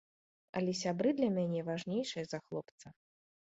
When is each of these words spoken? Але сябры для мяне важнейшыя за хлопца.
Але 0.61 0.73
сябры 0.83 1.09
для 1.19 1.29
мяне 1.37 1.61
важнейшыя 1.69 2.25
за 2.35 2.43
хлопца. 2.47 2.87